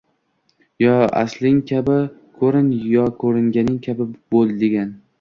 Yo 0.83 0.95
asling 1.23 1.59
kabi 1.73 1.99
koʻrin, 2.41 2.75
yo 2.97 3.07
koʻringaning 3.23 3.81
kabi 3.89 4.13
boʻl 4.37 4.61
degan. 4.67 4.95